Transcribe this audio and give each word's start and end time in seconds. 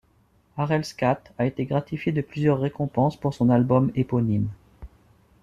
Harel 0.57 0.83
Skaat 0.83 1.25
a 1.37 1.45
été 1.45 1.65
gratifié 1.67 2.11
de 2.11 2.21
plusieurs 2.21 2.59
récompenses 2.59 3.15
pour 3.19 3.35
son 3.35 3.51
album 3.51 3.91
éponyme. 3.93 4.47